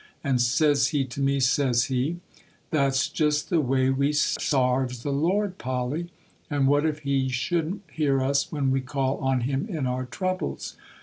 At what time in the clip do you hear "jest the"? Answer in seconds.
3.07-3.61